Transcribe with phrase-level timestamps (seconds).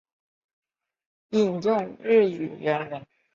[1.29, 3.05] 引用日语原文